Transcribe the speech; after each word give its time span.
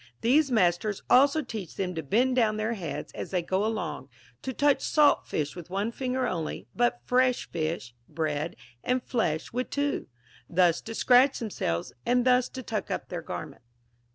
These 0.21 0.49
masters 0.49 1.03
also 1.11 1.43
teach 1.43 1.75
them 1.75 1.93
to 1.93 2.01
bend 2.01 2.35
down 2.35 2.57
their 2.57 2.73
heads 2.73 3.11
as 3.13 3.29
they 3.29 3.43
go 3.43 3.63
along, 3.63 4.09
to 4.41 4.51
touch 4.51 4.81
salt 4.81 5.27
fish 5.27 5.55
with 5.55 5.69
one 5.69 5.91
finger 5.91 6.25
only, 6.25 6.65
but 6.75 7.01
fresh 7.05 7.47
fish, 7.51 7.93
bread, 8.09 8.55
and 8.83 9.03
flesh 9.03 9.53
with 9.53 9.69
two; 9.69 10.07
thus 10.49 10.81
to 10.81 10.95
scratch 10.95 11.37
themselves, 11.37 11.93
and 12.03 12.25
thus 12.25 12.49
to 12.49 12.63
tuck 12.63 12.89
up 12.89 13.09
their 13.09 13.21
garments. 13.21 13.67